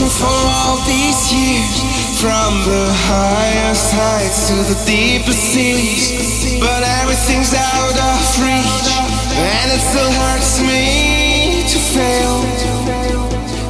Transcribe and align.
searching 0.00 0.08
for 0.08 0.32
all 0.32 0.76
these 0.86 1.32
years. 1.32 2.20
From 2.20 2.52
the 2.64 2.86
highest 3.08 3.92
heights 3.92 4.48
to 4.48 4.54
the 4.54 4.78
deepest 4.86 5.38
seas. 5.52 6.60
But 6.60 6.82
everything's 7.02 7.54
out 7.54 7.96
of 7.96 8.20
reach. 8.40 8.88
And 9.36 9.72
it 9.72 9.80
still 9.80 10.12
hurts 10.12 10.60
me 10.60 11.64
to 11.64 11.78
fail. 11.78 12.44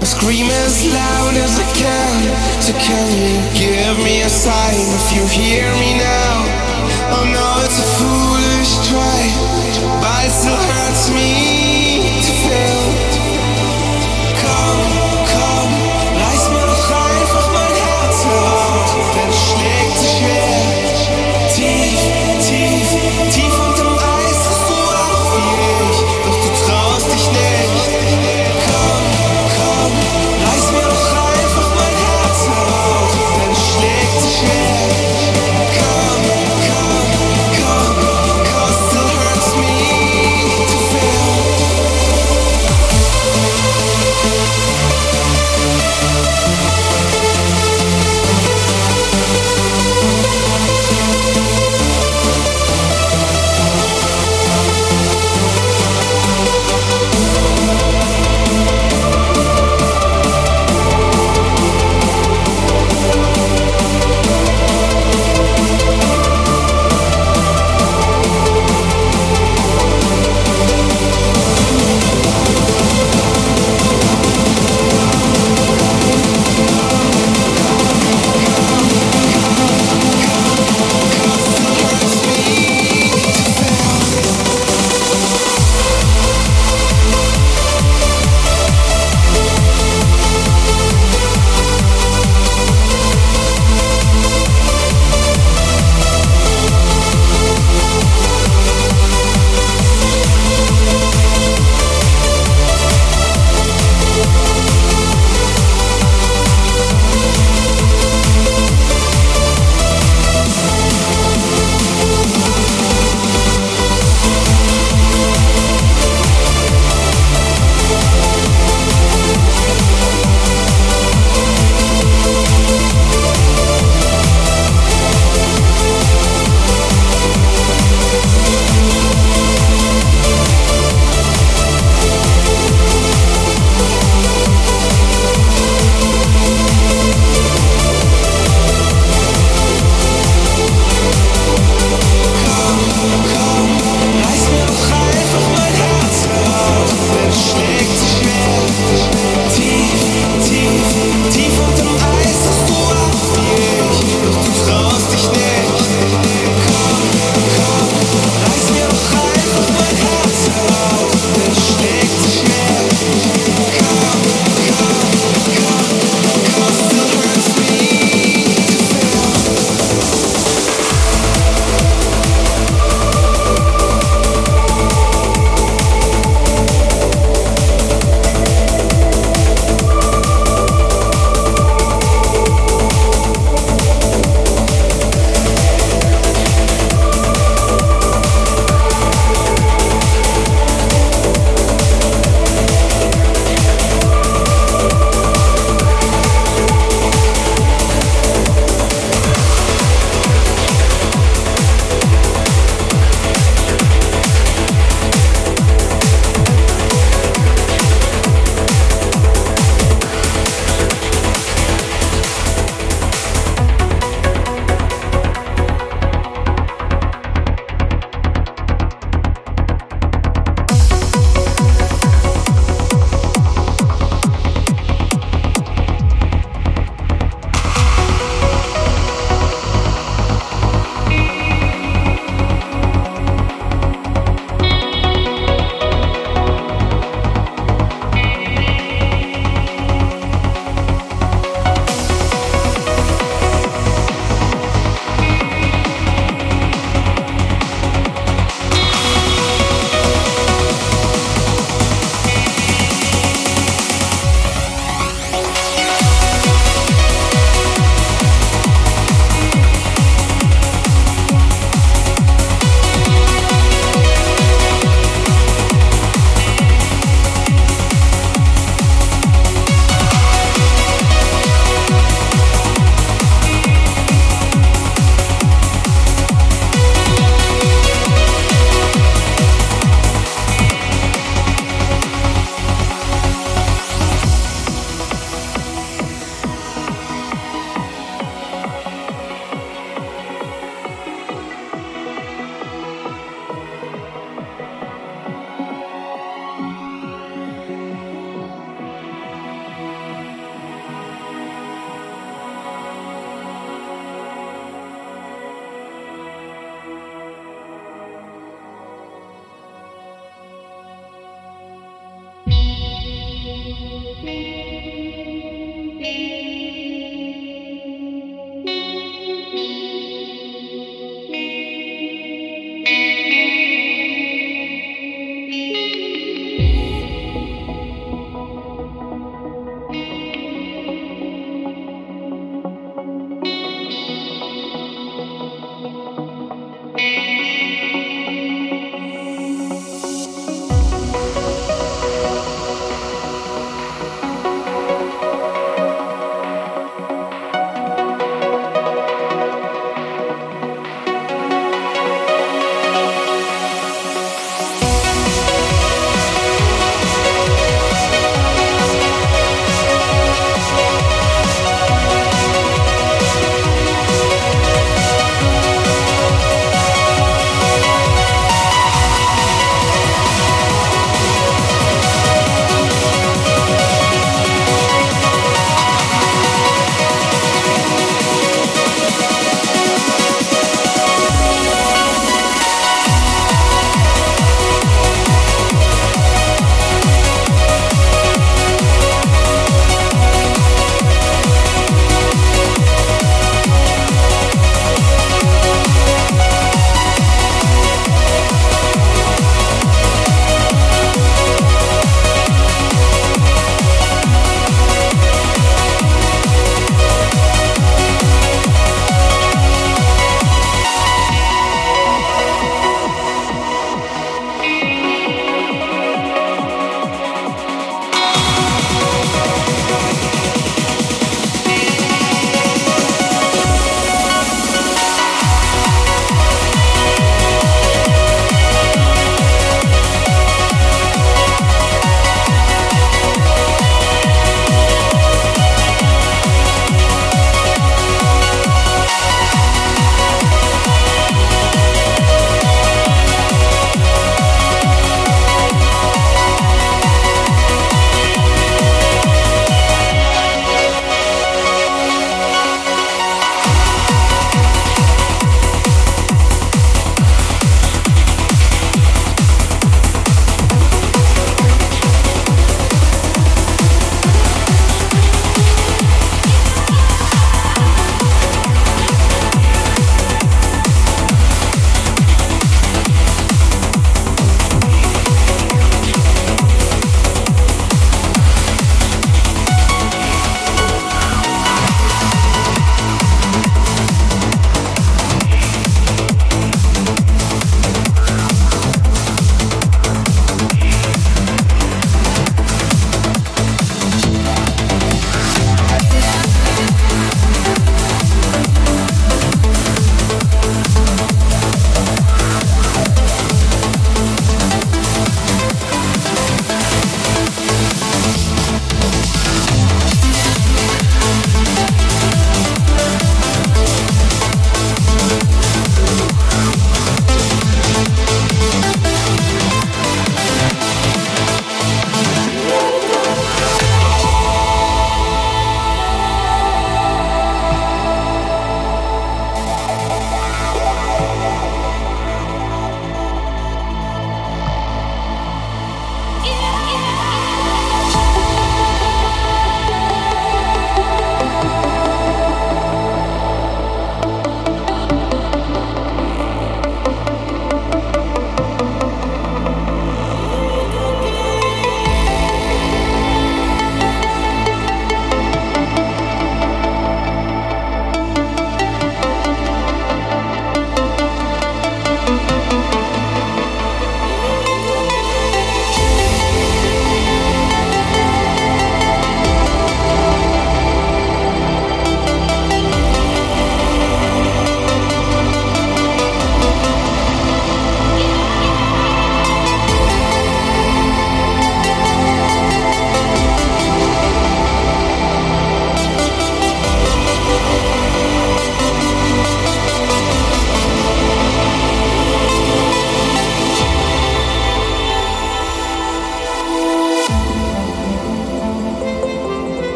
I 0.00 0.04
scream 0.04 0.46
as 0.46 0.86
loud 0.92 1.34
as 1.34 1.58
I 1.58 1.66
can. 1.74 2.14
So 2.62 2.72
can 2.74 3.06
you 3.18 3.34
give 3.54 3.98
me 4.04 4.22
a 4.22 4.28
sign 4.28 4.78
if 4.78 5.06
you 5.14 5.26
hear 5.26 5.66
me 5.74 5.98
now? 5.98 6.34
Oh 7.18 7.24
no, 7.26 7.46
it's 7.64 7.78
a 7.78 7.88
foolish 7.98 8.72
try. 8.88 9.22
But 10.00 10.26
it 10.26 10.30
still 10.30 10.54
hurts 10.54 10.85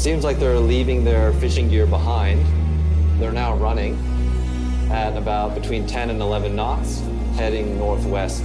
seems 0.00 0.24
like 0.24 0.38
they're 0.38 0.58
leaving 0.58 1.04
their 1.04 1.30
fishing 1.34 1.68
gear 1.68 1.86
behind. 1.86 2.42
They're 3.20 3.32
now 3.32 3.54
running 3.56 3.98
at 4.90 5.14
about 5.14 5.54
between 5.54 5.86
10 5.86 6.08
and 6.08 6.22
11 6.22 6.56
knots, 6.56 7.00
heading 7.36 7.76
northwest. 7.76 8.42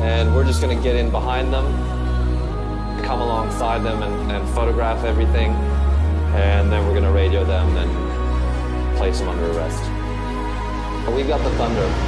And 0.00 0.34
we're 0.34 0.42
just 0.42 0.60
gonna 0.60 0.74
get 0.82 0.96
in 0.96 1.12
behind 1.12 1.52
them, 1.52 1.64
come 3.04 3.20
alongside 3.20 3.84
them 3.84 4.02
and, 4.02 4.32
and 4.32 4.48
photograph 4.52 5.04
everything. 5.04 5.52
And 6.34 6.72
then 6.72 6.84
we're 6.88 6.94
gonna 6.94 7.12
radio 7.12 7.44
them 7.44 7.76
and 7.76 8.96
place 8.98 9.20
them 9.20 9.28
under 9.28 9.52
arrest. 9.52 9.80
We've 11.14 11.28
got 11.28 11.40
the 11.44 11.50
Thunder. 11.50 12.07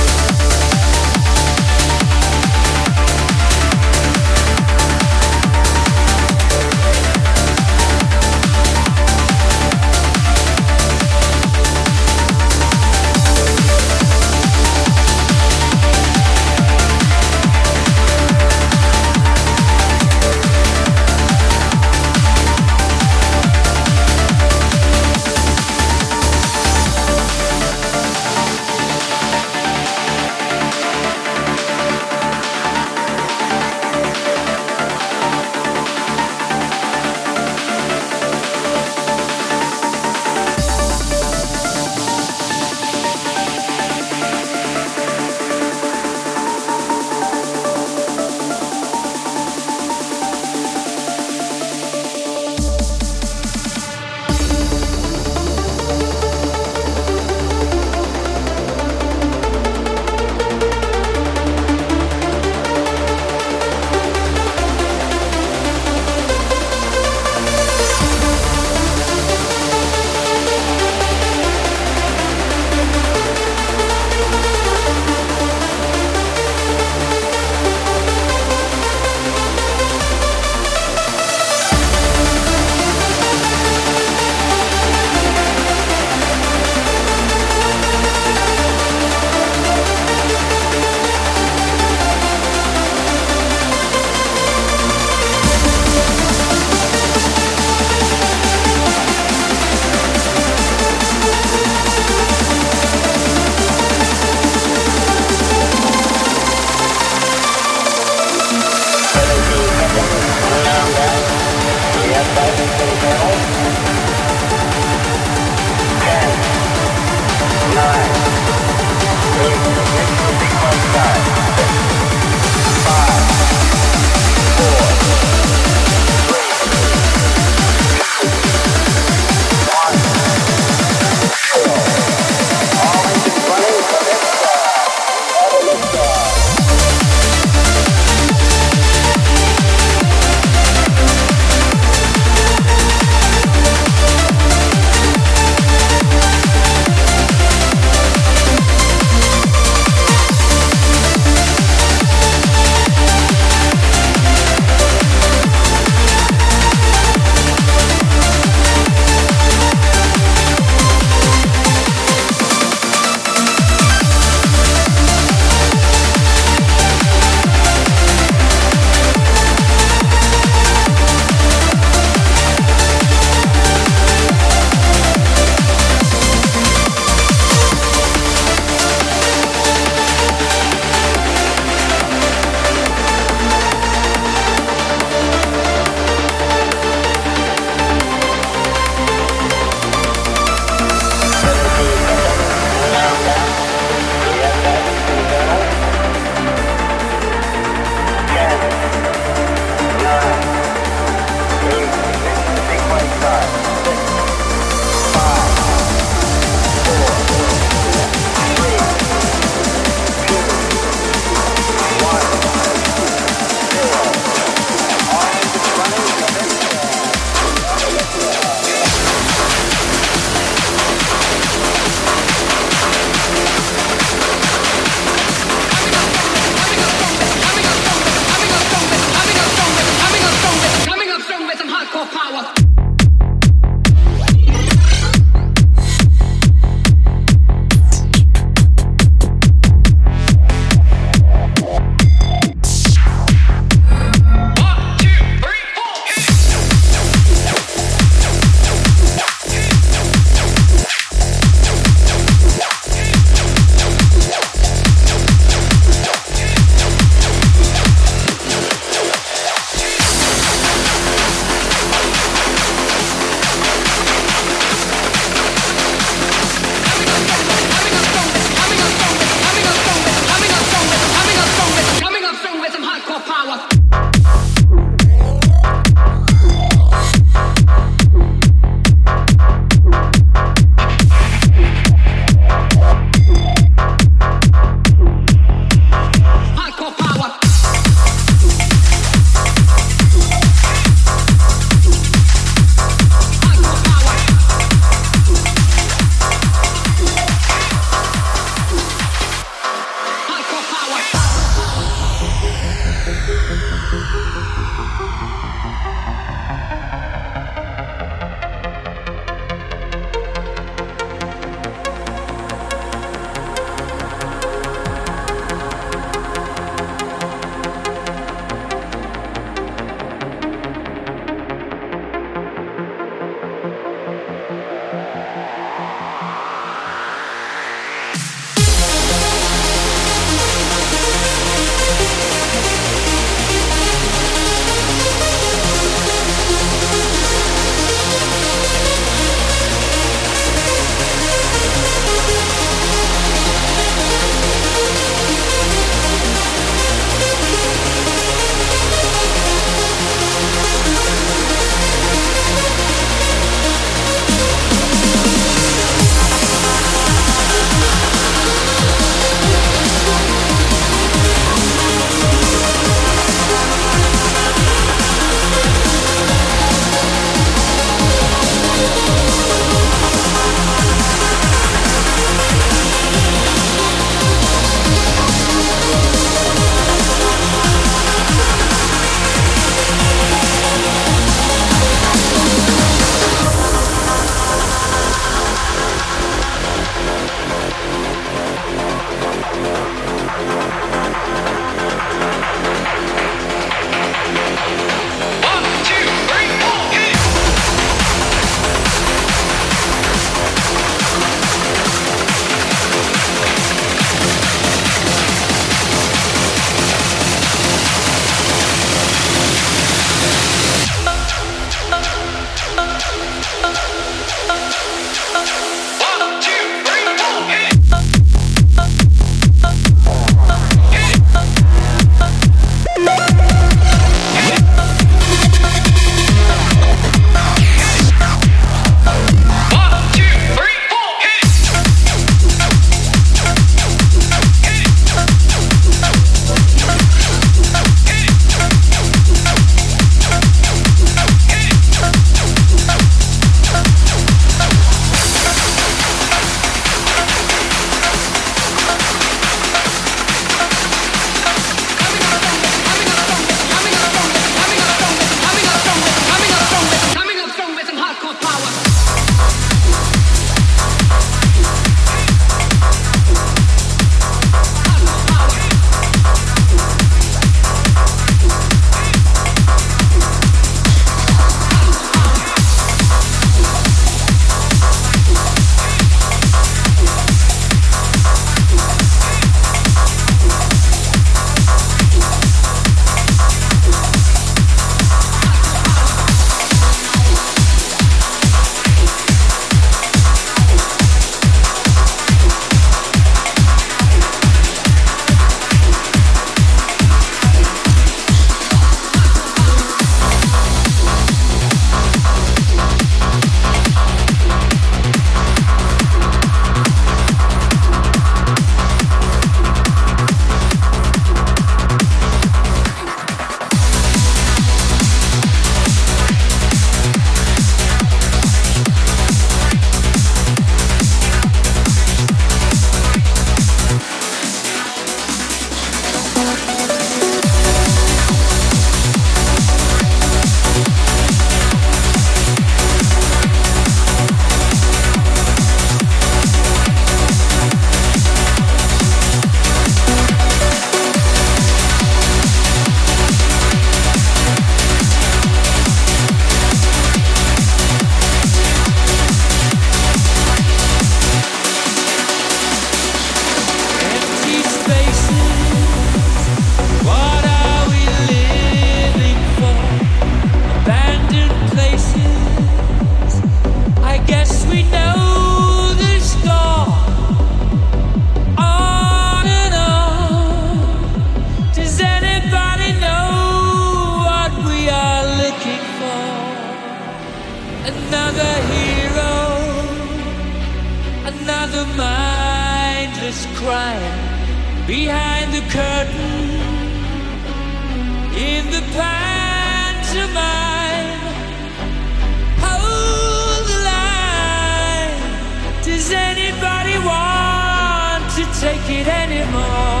It 598.91 599.07
anymore? 599.07 600.00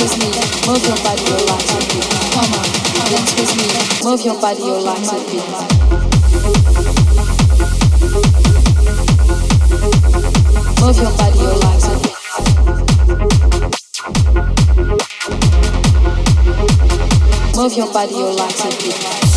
With 0.00 0.18
me, 0.18 0.26
move 0.66 0.82
your 0.82 0.98
body, 1.04 1.30
relax 1.30 1.70
and 1.70 1.88
breathe. 1.88 2.10
Come 2.34 2.52
on, 2.54 2.66
with 3.38 3.52
me, 3.56 3.66
move 4.02 4.24
your 18.98 19.27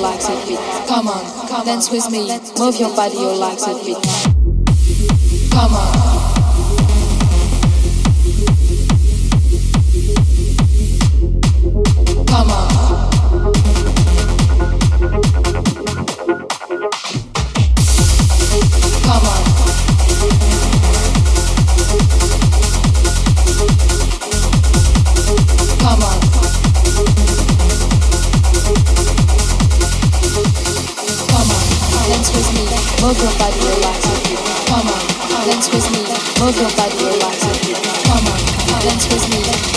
legs 0.00 0.28
a 0.28 0.46
bit. 0.46 0.60
Come 0.86 1.08
on, 1.08 1.66
dance 1.66 1.90
with 1.90 2.08
me, 2.10 2.38
move 2.56 2.76
your 2.76 2.94
body, 2.94 3.16
your 3.16 3.34
legs 3.34 3.64
a 3.66 3.74
bit. 3.74 3.98
Come 5.50 5.74
on. 5.74 6.14
Come 12.28 12.50
on. 12.50 12.83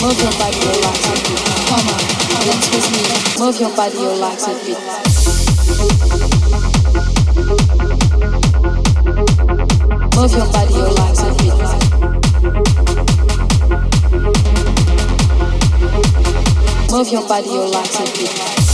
Your 0.00 0.30
body, 0.38 0.58
your 0.58 0.74
legs 0.78 1.06
a 1.06 1.12
bit. 1.26 1.38
Move 3.38 3.60
your 3.60 3.70
body, 3.74 3.98
your 3.98 4.14
legs 4.14 4.46
bit. 4.46 4.78
Move 10.14 10.32
your 10.32 10.46
body, 10.52 10.74
your 10.74 10.90
legs 10.90 11.22
bit. 11.38 11.54
Move 16.90 17.08
your 17.12 17.26
body, 17.28 17.48
your 17.48 17.68
legs 17.68 17.98
bit. 17.98 18.67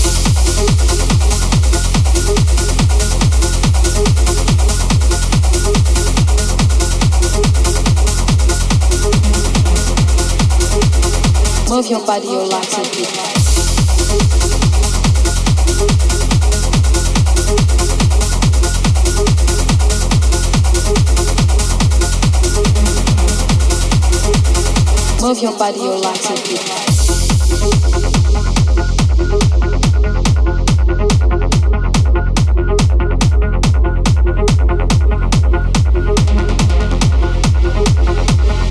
Move 11.75 11.91
your 11.91 12.07
body, 12.07 12.29
your 12.29 12.47
legs 12.47 12.79
a 12.79 12.83
bit. 12.83 13.11
Move 25.21 25.43
your 25.43 25.59
body, 25.59 25.81
your 25.81 25.99
legs 25.99 26.27
a 26.27 26.35
bit. 26.47 26.63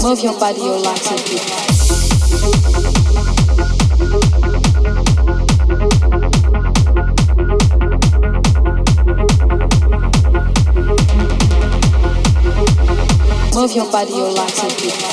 Move 0.02 0.24
your 0.24 0.40
body, 0.40 0.62
your 0.62 1.73
legs 13.94 14.60
a 14.60 14.68
bit. 14.82 15.13